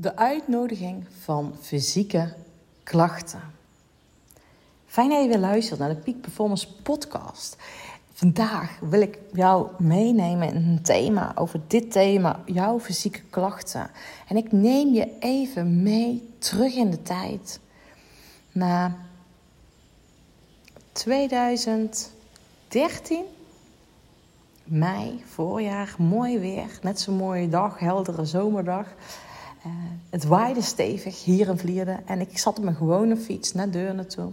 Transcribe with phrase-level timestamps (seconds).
[0.00, 2.34] De uitnodiging van fysieke
[2.82, 3.40] klachten.
[4.86, 7.56] Fijn dat je weer luistert naar de Peak Performance Podcast.
[8.12, 13.90] Vandaag wil ik jou meenemen in een thema over dit thema, jouw fysieke klachten.
[14.28, 17.60] En ik neem je even mee terug in de tijd
[18.52, 18.96] naar
[20.92, 23.24] 2013,
[24.64, 28.86] mei, voorjaar, mooi weer, net zo'n mooie dag, heldere zomerdag.
[29.68, 29.74] Uh,
[30.10, 34.06] het waaide stevig hier in Vlierden en ik zat op mijn gewone fiets naar Deurne
[34.06, 34.30] toe.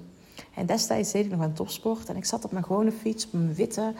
[0.53, 3.33] En destijds deed ik nog aan topsport en ik zat op mijn gewone fiets, op
[3.33, 3.93] mijn witte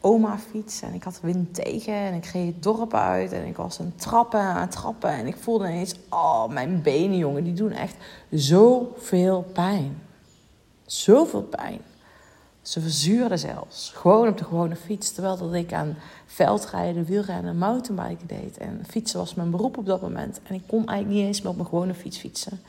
[0.00, 0.82] oma-fiets.
[0.82, 3.92] En ik had wind tegen en ik reed het dorp uit en ik was aan
[3.96, 5.10] trappen aan trappen.
[5.10, 7.96] En ik voelde ineens, oh, mijn benen, jongen, die doen echt
[8.30, 10.02] zoveel pijn.
[10.86, 11.80] Zoveel pijn.
[12.68, 13.90] Ze verzuurden zelfs.
[13.94, 15.12] Gewoon op de gewone fiets.
[15.12, 18.58] Terwijl dat ik aan veldrijden, wielrennen, mountainbiken deed.
[18.58, 20.40] En fietsen was mijn beroep op dat moment.
[20.42, 22.60] En ik kon eigenlijk niet eens meer op mijn gewone fiets fietsen.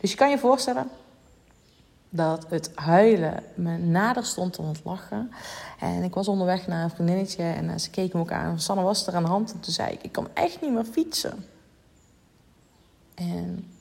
[0.00, 0.88] Dus je kan je voorstellen
[2.08, 5.30] dat het huilen me nader stond dan het lachen.
[5.78, 8.60] En ik was onderweg naar een vriendinnetje en eh, ze keken me ook aan.
[8.60, 10.84] Sanne was er aan de hand en toen zei ik, ik kan echt niet meer
[10.84, 11.44] fietsen.
[13.14, 13.72] En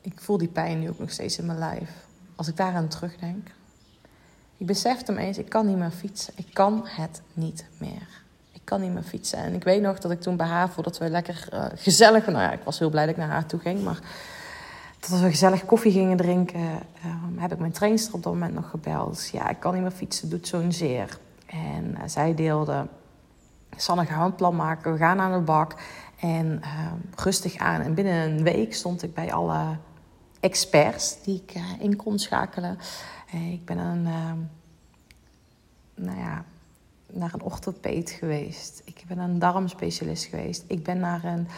[0.00, 2.05] ik voel die pijn nu ook nog steeds in mijn lijf.
[2.36, 3.50] Als ik daaraan terugdenk.
[4.56, 6.32] Ik besefte me eens, ik kan niet meer fietsen.
[6.36, 8.08] Ik kan het niet meer.
[8.52, 9.38] Ik kan niet meer fietsen.
[9.38, 12.26] En ik weet nog dat ik toen bij haar, voordat we lekker uh, gezellig...
[12.26, 14.00] Nou ja, ik was heel blij dat ik naar haar toe ging, maar...
[15.00, 16.80] Dat we gezellig koffie gingen drinken, uh,
[17.36, 19.28] heb ik mijn trainster op dat moment nog gebeld.
[19.32, 21.18] Ja, ik kan niet meer fietsen, doet zo'n zeer.
[21.46, 22.86] En uh, zij deelde,
[23.76, 25.74] Sanne, gaan we een plan maken, we gaan aan de bak.
[26.20, 26.62] En
[27.16, 27.80] rustig aan.
[27.80, 29.76] En binnen een week stond ik bij alle
[30.40, 32.78] experts die ik in kon schakelen.
[33.52, 34.08] ik ben een
[35.96, 36.44] nou ja,
[37.12, 38.82] naar een orthopeed geweest.
[38.84, 40.64] Ik ben een darmspecialist geweest.
[40.66, 41.48] Ik ben naar een,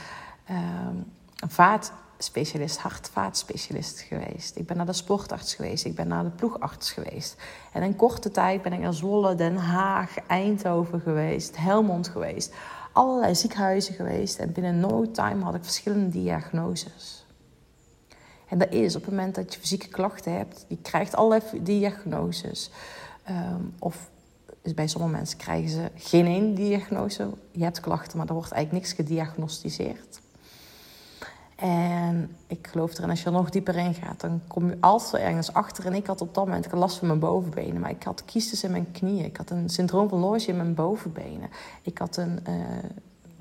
[0.50, 4.56] um, een vaatspecialist, hartvaatspecialist geweest.
[4.56, 5.84] Ik ben naar de sportarts geweest.
[5.84, 7.36] Ik ben naar de ploegarts geweest.
[7.72, 12.54] En in korte tijd ben ik naar Zwolle, Den Haag, Eindhoven geweest, Helmond geweest.
[12.92, 14.38] Allerlei ziekenhuizen geweest.
[14.38, 17.26] En binnen no time had ik verschillende diagnoses.
[18.48, 22.70] En dat is op het moment dat je fysieke klachten hebt, je krijgt allerlei diagnoses.
[23.30, 24.10] Um, of
[24.74, 27.30] bij sommige mensen krijgen ze geen één diagnose.
[27.50, 30.20] Je hebt klachten, maar er wordt eigenlijk niks gediagnosticeerd.
[31.56, 35.22] En ik geloof erin, als je er nog dieper in gaat, dan kom je altijd
[35.22, 35.86] ergens achter.
[35.86, 38.70] En ik had op dat moment last van mijn bovenbenen, maar ik had kiestes in
[38.70, 39.24] mijn knieën.
[39.24, 41.50] Ik had een syndroom van Loge in mijn bovenbenen.
[41.82, 42.54] Ik had een uh,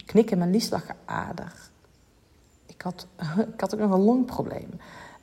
[0.06, 1.54] knik in mijn lieslagader.
[2.78, 3.08] Ik had,
[3.54, 4.70] ik had ook nog een longprobleem.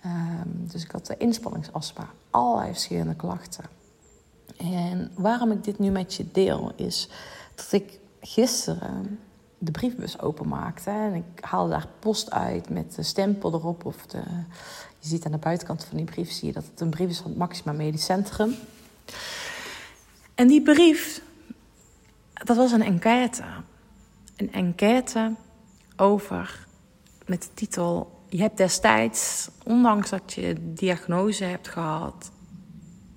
[0.05, 2.09] Um, dus ik had inspanningsastma.
[2.31, 3.65] Allerlei verschillende klachten.
[4.57, 7.09] En waarom ik dit nu met je deel is
[7.55, 9.19] dat ik gisteren
[9.59, 10.91] de briefbus openmaakte.
[10.91, 13.85] En ik haalde daar post uit met de stempel erop.
[13.85, 14.23] Of de,
[14.99, 17.19] je ziet aan de buitenkant van die brief zie je dat het een brief is
[17.19, 18.55] van het Maxima Medisch Centrum.
[20.35, 21.23] En die brief,
[22.33, 23.45] dat was een enquête.
[24.37, 25.35] Een enquête
[25.97, 26.67] over,
[27.27, 28.13] met de titel...
[28.29, 32.31] Je hebt destijds, ondanks dat je diagnose hebt gehad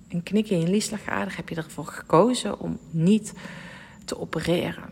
[0.08, 3.32] een knik in je lieslagader heb je ervoor gekozen om niet
[4.04, 4.90] te opereren.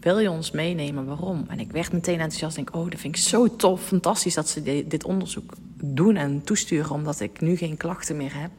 [0.00, 1.44] Wil je ons meenemen waarom?
[1.48, 2.56] En ik werd meteen enthousiast.
[2.56, 6.90] Denk, oh, dat vind ik zo tof, fantastisch dat ze dit onderzoek doen en toesturen,
[6.90, 8.50] omdat ik nu geen klachten meer heb.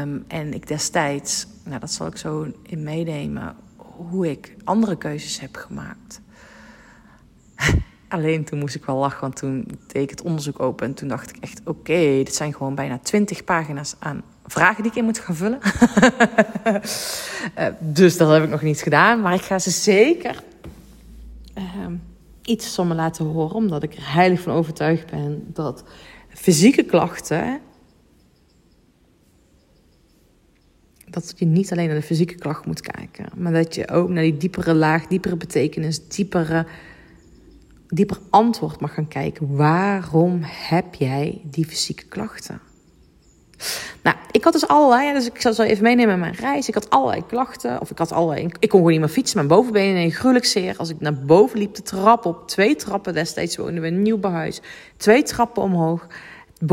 [0.00, 5.40] Um, en ik destijds, nou dat zal ik zo in meenemen, hoe ik andere keuzes
[5.40, 6.20] heb gemaakt.
[8.08, 11.08] Alleen toen moest ik wel lachen, want toen deed ik het onderzoek open en toen
[11.08, 15.04] dacht ik echt: oké, dit zijn gewoon bijna 20 pagina's aan vragen die ik in
[15.04, 15.58] moet gaan vullen.
[17.58, 17.66] uh,
[18.00, 20.42] dus dat heb ik nog niet gedaan, maar ik ga ze zeker
[21.58, 21.64] uh,
[22.42, 25.84] iets van me laten horen, omdat ik er heilig van overtuigd ben dat
[26.28, 27.60] fysieke klachten.
[31.10, 34.22] Dat je niet alleen naar de fysieke klacht moet kijken, maar dat je ook naar
[34.22, 36.66] die diepere laag, diepere betekenis, diepere
[37.88, 39.56] dieper antwoord mag gaan kijken.
[39.56, 42.60] Waarom heb jij die fysieke klachten?
[44.02, 46.68] Nou, ik had dus allerlei, dus ik zal zo even meenemen in mijn reis.
[46.68, 49.36] Ik had allerlei klachten, of ik had allerlei, ik kon gewoon niet meer fietsen.
[49.36, 50.76] Mijn bovenbenen gruwelijk zeer.
[50.76, 54.02] Als ik naar boven liep, de trap op, twee trappen destijds woonden we in een
[54.02, 54.60] nieuw behuis.
[54.96, 56.06] Twee trappen omhoog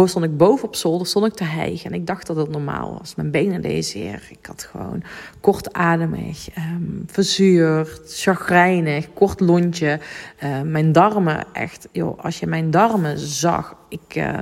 [0.06, 1.92] stond ik boven op zolder, stond ik te hijgen.
[1.92, 3.16] En ik dacht dat het normaal was.
[3.16, 4.28] Mijn benen deden zeer.
[4.30, 5.04] Ik had gewoon
[5.40, 10.00] kortademig, um, verzuurd, chagrijnig, kort lontje.
[10.44, 13.76] Uh, mijn darmen, echt, joh, als je mijn darmen zag.
[13.90, 14.40] Ik, uh,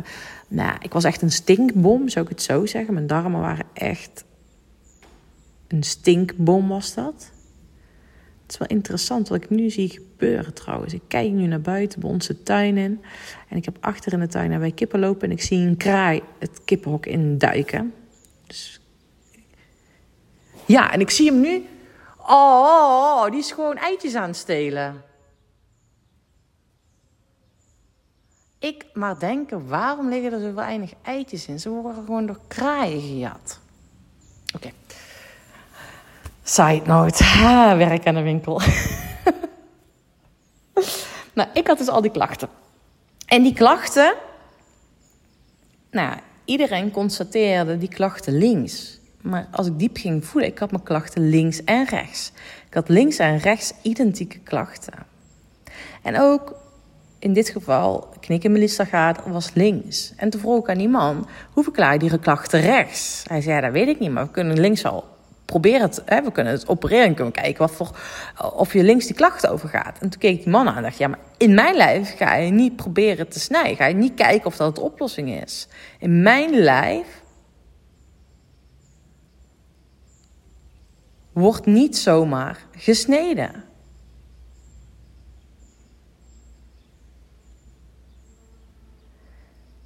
[0.48, 2.94] nou, ik was echt een stinkbom, zou ik het zo zeggen.
[2.94, 4.24] Mijn darmen waren echt
[5.68, 7.32] een stinkbom, was dat.
[8.52, 10.94] Is wel interessant wat ik nu zie gebeuren trouwens.
[10.94, 13.02] Ik kijk nu naar buiten bij onze tuin in.
[13.50, 15.22] En ik heb achter in de tuin naar bij kippen lopen.
[15.22, 17.94] En ik zie een kraai het kippenhok in duiken.
[18.48, 18.82] Dus...
[20.66, 21.66] Ja, en ik zie hem nu.
[22.18, 25.04] Oh, die is gewoon eitjes aan het stelen.
[28.60, 31.60] Ik maar denken, waarom liggen er zo weinig eitjes in?
[31.60, 33.60] Ze worden gewoon door kraaien gejat.
[34.56, 34.72] Oké.
[36.44, 37.24] Side note,
[37.86, 38.62] werk aan de winkel.
[41.34, 42.50] nou, ik had dus al die klachten.
[43.26, 44.14] En die klachten,
[45.92, 49.00] nou, iedereen constateerde die klachten links.
[49.22, 52.32] Maar als ik diep ging voelen, ik had mijn klachten links en rechts.
[52.68, 54.94] Ik had links en rechts identieke klachten.
[56.02, 56.56] En ook
[57.20, 60.14] in dit geval, knikken Melissa gaat, was links.
[60.16, 63.24] En toen vroeg ik aan die man, hoe verklaar je die klachten rechts?
[63.28, 65.11] Hij zei, dat weet ik niet, maar we kunnen links al
[65.52, 67.98] proberen het, hè, we kunnen het opereren en kunnen kijken wat voor,
[68.54, 70.00] of je links die klachten overgaat.
[70.00, 72.52] En toen keek die man aan en dacht, ja, maar in mijn lijf ga je
[72.52, 73.76] niet proberen te snijden.
[73.76, 75.68] Ga je niet kijken of dat de oplossing is.
[76.00, 77.22] In mijn lijf
[81.34, 83.64] wordt niet zomaar gesneden.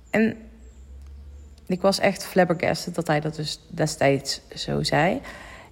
[0.09, 0.37] En
[1.67, 5.21] ik was echt flabbergasted dat hij dat dus destijds zo zei.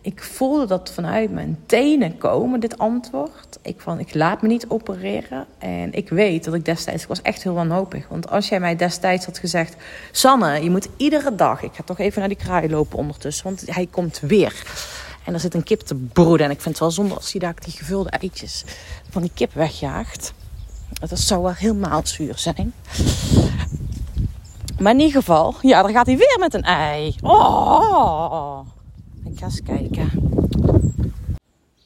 [0.06, 3.58] Ik voelde dat vanuit mijn tenen komen, dit antwoord.
[3.62, 5.46] Ik van, ik laat me niet opereren.
[5.58, 8.08] En ik weet dat ik destijds, ik was echt heel wanhopig.
[8.08, 9.76] Want als jij mij destijds had gezegd...
[10.12, 11.62] Sanne, je moet iedere dag...
[11.62, 14.64] Ik ga toch even naar die kraai lopen ondertussen, want hij komt weer.
[15.26, 16.46] En er zit een kip te broeden.
[16.46, 18.64] En ik vind het wel zonde als hij daar die gevulde eitjes
[19.10, 20.34] van die kip wegjaagt.
[21.00, 22.74] Dat zou wel helemaal zuur zijn.
[24.80, 27.16] Maar in ieder geval, ja, dan gaat hij weer met een ei.
[27.22, 28.60] Oh,
[29.25, 30.10] ik ga eens kijken.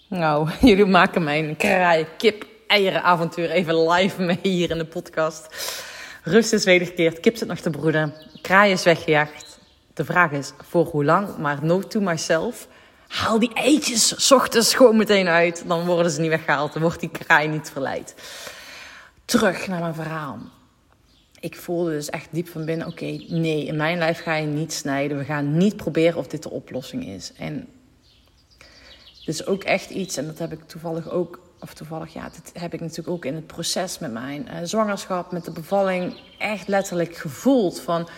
[0.09, 5.47] Nou, jullie maken mijn kraai kip eieren avontuur even live mee hier in de podcast.
[6.23, 9.59] Rust is wedergekeerd, kip zit nog te broeden, kraai is weggejaagd.
[9.93, 12.67] De vraag is voor hoe lang, maar note to myself.
[13.07, 15.63] Haal die eitjes s ochtends gewoon meteen uit.
[15.67, 16.73] Dan worden ze niet weggehaald.
[16.73, 18.15] Dan wordt die kraai niet verleid.
[19.25, 20.39] Terug naar mijn verhaal
[21.39, 24.73] ik voelde dus echt diep van binnen: oké, nee, in mijn lijf ga je niet
[24.73, 25.17] snijden.
[25.17, 27.33] We gaan niet proberen of dit de oplossing is.
[27.37, 27.67] En
[29.25, 32.51] dit is ook echt iets, en dat heb ik toevallig ook, of toevallig, ja, dit
[32.61, 36.67] heb ik natuurlijk ook in het proces met mijn uh, zwangerschap, met de bevalling, echt
[36.67, 38.09] letterlijk gevoeld van.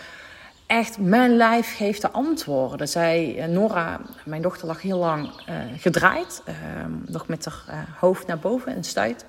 [0.66, 2.88] Echt, mijn lijf geeft de antwoorden.
[2.88, 6.42] Zij, uh, Nora, mijn dochter, lag heel lang uh, gedraaid.
[6.44, 9.24] Ehm, nog met haar hoofd naar boven en stuit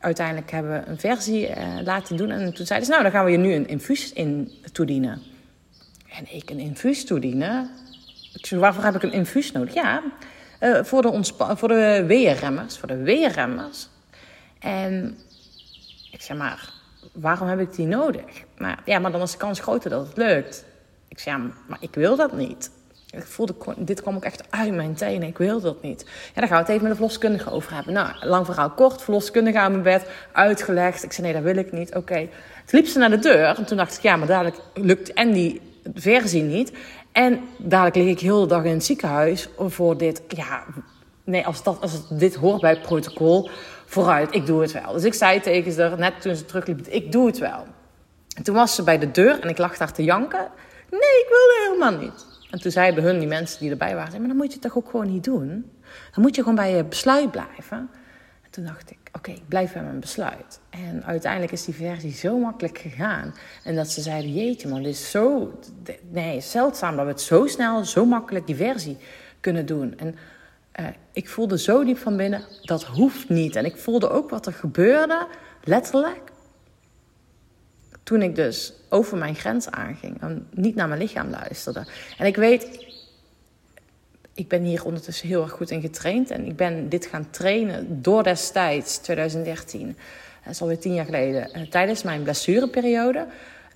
[0.00, 2.30] uiteindelijk hebben we een versie uh, laten doen.
[2.30, 5.22] En toen zeiden ze, nou, dan gaan we je nu een infuus in toedienen.
[6.08, 7.70] En ik een infuus toedienen?
[8.50, 9.74] Waarvoor heb ik een infuus nodig?
[9.74, 10.02] Ja,
[10.60, 12.78] uh, voor, de voor de weerremmers.
[12.78, 13.88] Voor de weerremmers.
[14.58, 15.18] En
[16.10, 16.72] ik zeg maar,
[17.12, 18.44] waarom heb ik die nodig?
[18.58, 20.64] Maar ja, maar dan is de kans groter dat het lukt.
[21.08, 22.70] Ik zeg, ja, maar ik wil dat niet.
[23.12, 25.28] Ik voelde, dit kwam ook echt uit mijn tenen.
[25.28, 26.04] Ik wilde dat niet.
[26.34, 27.92] Ja, daar gaan we het even met de verloskundige over hebben.
[27.92, 29.02] Nou, lang verhaal kort.
[29.02, 30.10] Verloskundige aan mijn bed.
[30.32, 31.02] Uitgelegd.
[31.02, 31.94] Ik zei, nee, dat wil ik niet.
[31.94, 32.28] Oké.
[32.66, 33.56] Toen liep ze naar de deur.
[33.56, 35.60] En toen dacht ik, ja, maar dadelijk lukt en die
[35.94, 36.72] versie niet.
[37.12, 40.22] En dadelijk lig ik heel de dag in het ziekenhuis voor dit.
[40.28, 40.64] Ja,
[41.24, 43.50] nee, als, dat, als dit hoort bij het protocol,
[43.86, 44.34] vooruit.
[44.34, 44.92] Ik doe het wel.
[44.92, 47.66] Dus ik zei tegen ze, net toen ze terugliep, ik doe het wel.
[48.36, 50.48] En toen was ze bij de deur en ik lag daar te janken.
[50.90, 52.29] Nee, ik wilde helemaal niet.
[52.50, 54.90] En toen zeiden hun, die mensen die erbij waren, maar dan moet je toch ook
[54.90, 55.70] gewoon niet doen?
[56.14, 57.90] Dan moet je gewoon bij je besluit blijven.
[58.42, 60.60] En toen dacht ik, oké, ik blijf bij mijn besluit.
[60.70, 63.34] En uiteindelijk is die versie zo makkelijk gegaan.
[63.64, 65.52] En dat ze zeiden, jeetje man, dit is zo...
[66.10, 68.96] Nee, zeldzaam dat we het zo snel, zo makkelijk die versie
[69.40, 69.98] kunnen doen.
[69.98, 70.16] En
[70.80, 73.56] uh, ik voelde zo diep van binnen, dat hoeft niet.
[73.56, 75.26] En ik voelde ook wat er gebeurde,
[75.64, 76.29] letterlijk
[78.10, 81.86] toen ik dus over mijn grens aanging en niet naar mijn lichaam luisterde.
[82.18, 82.86] En ik weet,
[84.34, 88.02] ik ben hier ondertussen heel erg goed in getraind en ik ben dit gaan trainen
[88.02, 89.96] door destijds, 2013,
[90.44, 93.26] dat is alweer tien jaar geleden, eh, tijdens mijn blessureperiode.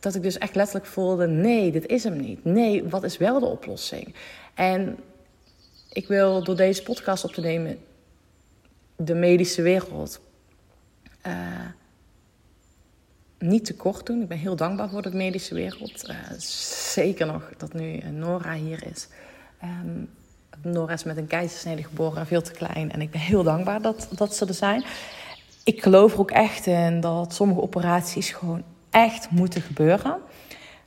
[0.00, 2.44] Dat ik dus echt letterlijk voelde: nee, dit is hem niet.
[2.44, 4.14] Nee, wat is wel de oplossing?
[4.54, 4.98] En
[5.92, 7.78] ik wil door deze podcast op te nemen
[8.96, 10.20] de medische wereld.
[11.26, 11.32] Uh,
[13.44, 14.22] niet te kort doen.
[14.22, 16.08] Ik ben heel dankbaar voor de medische wereld.
[16.08, 19.08] Uh, zeker nog dat nu eh, Nora hier is.
[19.62, 20.10] Um,
[20.62, 22.92] Nora is met een keizersnede geboren, veel te klein.
[22.92, 24.84] En ik ben heel dankbaar dat, dat ze er zijn.
[25.64, 30.16] Ik geloof er ook echt in dat sommige operaties gewoon echt moeten gebeuren.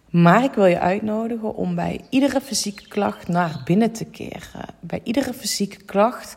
[0.10, 4.66] Maar ik wil je uitnodigen om bij iedere fysieke klacht naar binnen te keren.
[4.80, 6.36] Bij iedere fysieke klacht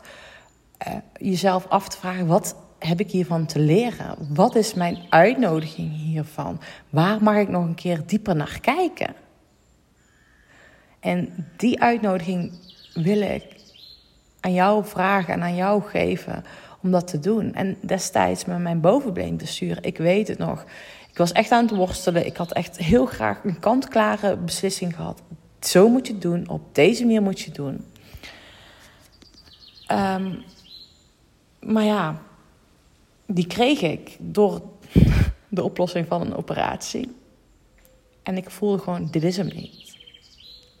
[0.87, 2.55] uh, jezelf af te vragen: wat
[2.87, 4.15] heb ik hiervan te leren?
[4.29, 6.61] Wat is mijn uitnodiging hiervan?
[6.89, 9.15] Waar mag ik nog een keer dieper naar kijken?
[10.99, 12.51] En die uitnodiging
[12.93, 13.43] wil ik
[14.39, 16.43] aan jou vragen en aan jou geven
[16.81, 17.53] om dat te doen.
[17.53, 20.65] En destijds met mijn bovenbeen te sturen, ik weet het nog.
[21.09, 22.25] Ik was echt aan het worstelen.
[22.25, 25.21] Ik had echt heel graag een kant-klare beslissing gehad.
[25.59, 27.85] Zo moet je het doen, op deze manier moet je het doen.
[29.91, 30.43] Um,
[31.59, 32.21] maar ja,
[33.33, 34.61] die kreeg ik door
[35.49, 37.15] de oplossing van een operatie.
[38.23, 39.99] En ik voelde gewoon, dit is hem niet.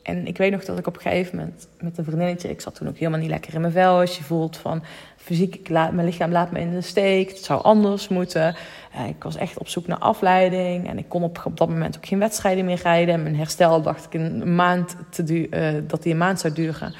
[0.03, 2.49] En ik weet nog dat ik op een gegeven moment met een vriendinnetje...
[2.49, 3.99] ik zat toen ook helemaal niet lekker in mijn vel.
[3.99, 4.83] Als je voelt van,
[5.15, 7.29] fysiek, ik laat, mijn lichaam laat me in de steek.
[7.29, 8.55] Het zou anders moeten.
[8.95, 10.87] Uh, ik was echt op zoek naar afleiding.
[10.87, 13.13] En ik kon op, op dat moment ook geen wedstrijden meer rijden.
[13.13, 16.53] En mijn herstel dacht ik een maand te du uh, dat die een maand zou
[16.53, 16.93] duren.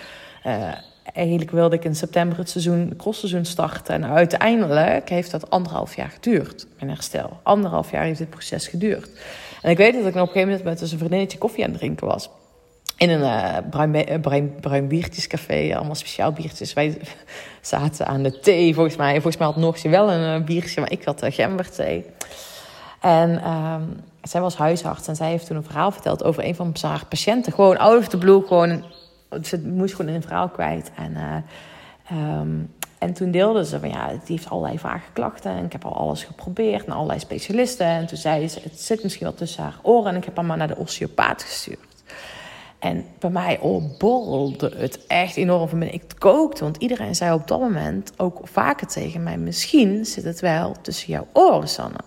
[0.46, 0.72] Uh,
[1.14, 3.96] eigenlijk wilde ik in september het seizoen, crossseizoen starten.
[3.96, 7.40] En uiteindelijk heeft dat anderhalf jaar geduurd, mijn herstel.
[7.44, 9.10] Anderhalf jaar heeft dit proces geduurd.
[9.62, 11.70] En ik weet dat ik op een gegeven moment met dus een vriendinnetje koffie aan
[11.70, 12.30] het drinken was.
[12.98, 16.74] In een uh, bruin, bruin, bruin biertjescafé, allemaal speciaal biertjes.
[16.74, 16.98] Wij
[17.62, 19.14] zaten aan de thee, volgens mij.
[19.14, 22.06] Volgens mij had Noortje wel een uh, biertje, maar ik had uh, gemberthee.
[23.02, 23.76] En uh,
[24.22, 27.54] zij was huisarts en zij heeft toen een verhaal verteld over een van haar patiënten.
[27.54, 28.84] Gewoon out of the blue, gewoon
[29.44, 30.92] ze moest gewoon een verhaal kwijt.
[30.96, 31.12] En,
[32.12, 35.52] uh, um, en toen deelde ze van ja, die heeft allerlei vage klachten.
[35.52, 37.86] En ik heb al alles geprobeerd naar allerlei specialisten.
[37.86, 40.12] En toen zei ze, het zit misschien wel tussen haar oren.
[40.12, 41.80] En ik heb haar maar naar de osteopaat gestuurd.
[42.80, 46.02] En bij mij oh, borrelde het echt enorm van binnen.
[46.02, 49.38] Ik kookte, want iedereen zei op dat moment ook vaker tegen mij...
[49.38, 52.00] misschien zit het wel tussen jouw oren, Sanne.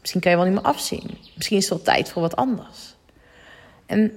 [0.00, 1.18] Misschien kan je wel niet meer afzien.
[1.34, 2.96] Misschien is het wel tijd voor wat anders.
[3.86, 4.12] En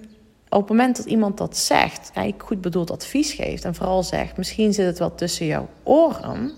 [0.52, 4.38] op het moment dat iemand dat zegt, ik goed bedoeld advies geeft en vooral zegt:
[4.38, 6.52] misschien zit het wel tussen jouw oren.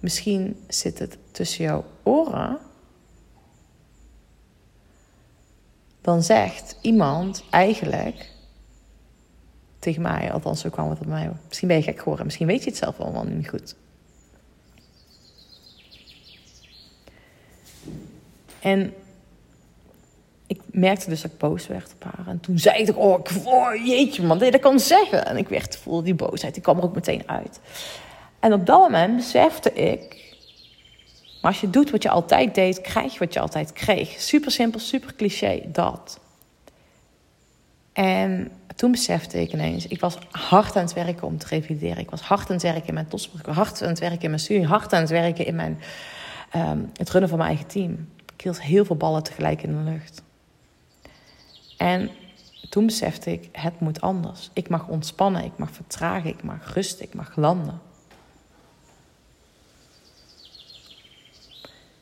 [0.00, 2.58] Misschien zit het tussen jouw oren.
[6.00, 8.32] Dan zegt iemand eigenlijk
[9.78, 11.32] tegen mij, althans zo kwam het op mij.
[11.46, 13.74] Misschien ben je gek geworden, misschien weet je het zelf allemaal niet goed.
[18.60, 18.94] En
[20.48, 22.26] ik merkte dus dat ik boos werd op haar.
[22.26, 25.26] En toen zei ik, oh, oh jeetje man, dat kan zeggen.
[25.26, 27.60] En ik werd, voelde die boosheid, die kwam er ook meteen uit.
[28.40, 30.26] En op dat moment besefte ik...
[31.42, 34.20] Maar als je doet wat je altijd deed, krijg je wat je altijd kreeg.
[34.20, 36.20] Super simpel, super cliché, dat.
[37.92, 41.98] En toen besefte ik ineens, ik was hard aan het werken om te revalideren.
[41.98, 43.46] Ik was hard aan het werken in mijn topsport.
[43.46, 44.66] Hard aan het werken in mijn studie.
[44.66, 45.80] Hard aan het werken in mijn,
[46.56, 48.08] um, het runnen van mijn eigen team.
[48.34, 50.22] Ik hield heel veel ballen tegelijk in de lucht.
[51.78, 52.10] En
[52.68, 54.50] toen besefte ik, het moet anders.
[54.52, 57.80] Ik mag ontspannen, ik mag vertragen, ik mag rusten, ik mag landen.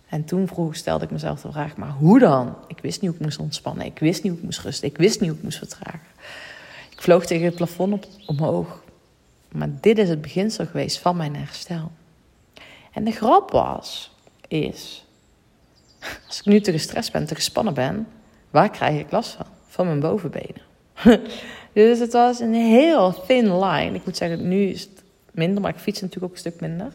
[0.09, 2.57] En toen vroeg, stelde ik mezelf de vraag, maar hoe dan?
[2.67, 4.97] Ik wist niet hoe ik moest ontspannen, ik wist niet hoe ik moest rusten, ik
[4.97, 6.09] wist niet hoe ik moest vertragen.
[6.91, 8.83] Ik vloog tegen het plafond op, omhoog.
[9.49, 11.91] Maar dit is het beginsel geweest van mijn herstel.
[12.93, 14.15] En de grap was,
[14.49, 15.05] is,
[16.27, 18.09] als ik nu te gestrest ben, te gespannen ben,
[18.51, 19.47] waar krijg ik last van?
[19.77, 20.63] Van mijn bovenbenen.
[21.73, 23.95] dus het was een heel thin line.
[23.95, 26.93] Ik moet zeggen, nu is het minder, maar ik fiets natuurlijk ook een stuk minder.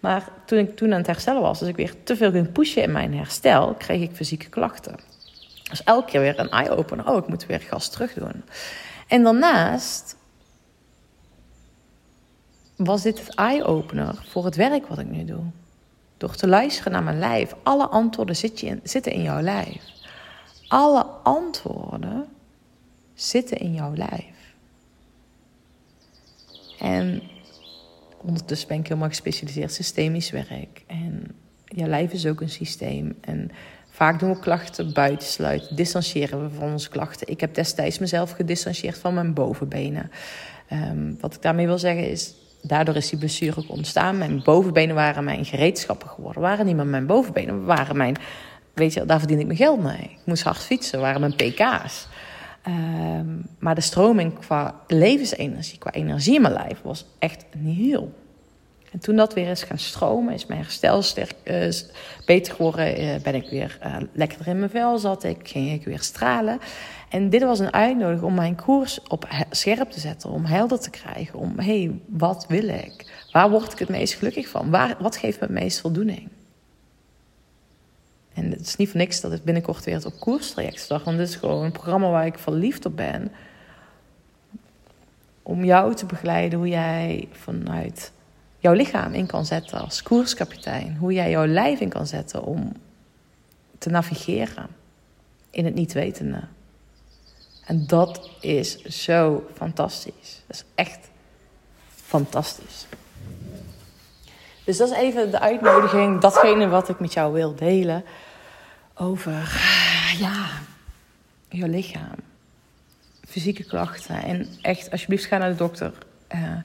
[0.00, 2.82] Maar toen ik toen aan het herstellen was, dus ik weer te veel ging pushen
[2.82, 4.96] in mijn herstel, kreeg ik fysieke klachten.
[5.70, 7.08] Dus elke keer weer een eye-opener.
[7.08, 8.42] Oh, ik moet weer gas terug doen.
[9.08, 10.16] En daarnaast
[12.76, 15.42] was dit het eye-opener voor het werk wat ik nu doe.
[16.16, 17.54] Door te luisteren naar mijn lijf.
[17.62, 19.96] Alle antwoorden zitten in jouw lijf.
[20.68, 22.26] Alle antwoorden
[23.14, 24.36] zitten in jouw lijf.
[26.78, 27.22] En
[28.22, 30.84] ondertussen ben ik helemaal gespecialiseerd systemisch werk.
[30.86, 33.18] En je lijf is ook een systeem.
[33.20, 33.50] En
[33.90, 37.28] vaak doen we klachten buitensluiten, distancieren we van onze klachten.
[37.28, 40.10] Ik heb destijds mezelf gedistanceerd van mijn bovenbenen.
[40.72, 44.18] Um, wat ik daarmee wil zeggen is, daardoor is die blessure ook ontstaan.
[44.18, 46.42] Mijn bovenbenen waren mijn gereedschappen geworden.
[46.42, 48.16] Waren niet meer mijn bovenbenen, waren mijn
[48.78, 50.02] weet je, daar verdien ik mijn geld mee.
[50.02, 52.08] Ik moest hard fietsen, waren mijn pk's.
[52.62, 53.26] Ehm,
[53.58, 58.12] maar de stroming qua levensenergie, qua energie in mijn lijf was echt heel.
[58.92, 61.02] En toen dat weer is gaan stromen, is mijn herstel
[61.44, 61.68] uh,
[62.26, 63.00] beter geworden.
[63.00, 66.58] Uh, ben ik weer uh, lekkerder in mijn vel zat ik, ging ik weer stralen.
[67.08, 70.90] En dit was een uitnodiging om mijn koers op scherp te zetten, om helder te
[70.90, 71.38] krijgen.
[71.38, 73.26] Om, hé, hey, wat wil ik?
[73.32, 74.70] Waar word ik het meest gelukkig van?
[74.70, 76.28] Waar, wat geeft me het meest voldoening?
[78.38, 81.04] En het is niet voor niks dat het binnenkort weer op koerstraject start.
[81.04, 83.32] Want dit is gewoon een programma waar ik verliefd op ben.
[85.42, 88.12] om jou te begeleiden hoe jij vanuit
[88.58, 90.96] jouw lichaam in kan zetten als koerskapitein.
[90.96, 92.72] Hoe jij jouw lijf in kan zetten om
[93.78, 94.66] te navigeren
[95.50, 96.40] in het niet wetende.
[97.64, 100.42] En dat is zo fantastisch.
[100.46, 101.10] Dat is echt
[101.88, 102.86] fantastisch.
[104.64, 108.04] Dus dat is even de uitnodiging, datgene wat ik met jou wil delen
[108.98, 109.32] over
[110.18, 110.48] ja,
[111.48, 112.16] je lichaam,
[113.26, 114.22] fysieke klachten.
[114.22, 115.92] En echt, alsjeblieft, ga naar de dokter.
[116.34, 116.56] Uh,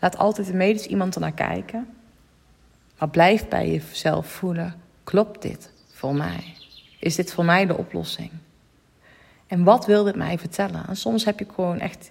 [0.00, 1.88] laat altijd een medisch iemand ernaar kijken.
[2.98, 4.74] Maar blijf bij jezelf voelen:
[5.04, 6.54] klopt dit voor mij?
[6.98, 8.30] Is dit voor mij de oplossing?
[9.46, 10.88] En wat wil dit mij vertellen?
[10.88, 12.10] En soms heb je gewoon echt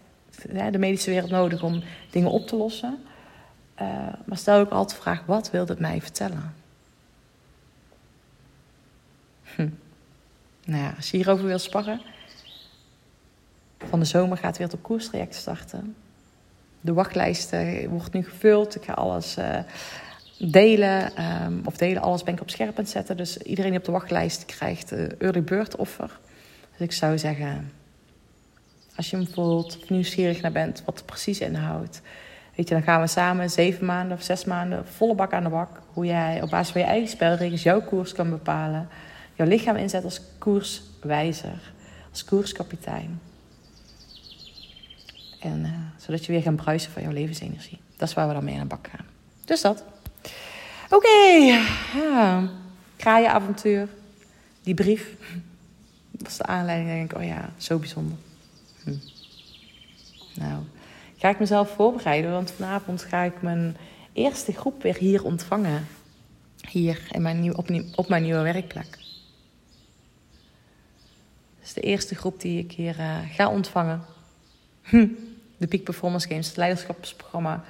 [0.72, 3.04] de medische wereld nodig om dingen op te lossen.
[3.82, 3.88] Uh,
[4.26, 6.61] maar stel ook altijd de vraag: wat wil dit mij vertellen?
[9.56, 9.68] Hm.
[10.66, 12.02] Nou ja, als je hierover wil sparren,
[13.78, 15.96] van de zomer gaat weer het koerstraject starten.
[16.82, 17.56] De wachtlijst
[17.90, 18.76] wordt nu gevuld.
[18.76, 19.58] Ik ga alles uh,
[20.38, 21.24] delen.
[21.44, 23.18] Um, of delen, alles ben ik op scherp aan het zetten.
[23.18, 26.20] Dus iedereen die op de wachtlijst krijgt uh, early bird offer.
[26.72, 27.72] Dus ik zou zeggen,
[28.96, 32.02] als je hem voelt nieuwsgierig naar bent, wat het precies inhoudt.
[32.56, 35.50] Weet je, dan gaan we samen zeven maanden of zes maanden volle bak aan de
[35.50, 35.82] bak.
[35.94, 38.90] Hoe jij op basis van je eigen spelregels jouw koers kan bepalen.
[39.36, 41.72] Jouw lichaam inzet als koerswijzer,
[42.12, 43.22] als koerskapitein.
[45.40, 47.80] En uh, zodat je weer gaat bruisen van jouw levensenergie.
[47.98, 49.06] Dat is waar we dan mee aan de bak gaan.
[49.46, 49.84] Dus dat.
[50.90, 52.50] Oké, okay.
[52.96, 53.88] kraaienavontuur.
[54.64, 55.16] Die brief.
[56.12, 56.90] was de aanleiding.
[56.90, 58.18] Denk ik, oh ja, zo bijzonder.
[58.84, 58.94] Hm.
[60.34, 60.64] Nou,
[61.18, 62.32] ga ik mezelf voorbereiden.
[62.32, 63.78] Want vanavond ga ik mijn
[64.14, 65.88] eerste groep weer hier ontvangen.
[66.70, 67.54] Hier in mijn nieuw,
[67.96, 68.98] op mijn nieuwe werkplek.
[71.62, 74.02] Dat is de eerste groep die ik hier uh, ga ontvangen.
[74.82, 75.08] Hm
[75.62, 77.64] de Peak Performance Games, het leiderschapsprogramma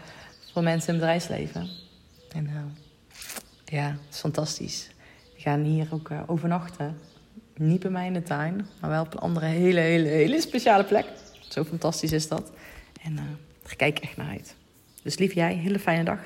[0.52, 1.70] voor mensen in het bedrijfsleven.
[2.32, 2.62] En uh,
[3.66, 4.90] ja, het is fantastisch.
[5.36, 6.98] We gaan hier ook uh, overnachten.
[7.56, 10.84] Niet bij mij in de tuin, maar wel op een andere hele, hele, hele speciale
[10.84, 11.06] plek.
[11.50, 12.52] Zo fantastisch is dat.
[13.02, 14.56] En daar kijk ik echt naar uit.
[15.04, 16.20] Dus lief jij, hele fijne dag.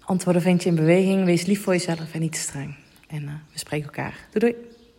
[0.00, 1.24] Antwoorden vind je in beweging.
[1.24, 2.74] Wees lief voor jezelf en niet te streng.
[3.08, 4.14] En we spreken elkaar.
[4.30, 4.69] Doei doei.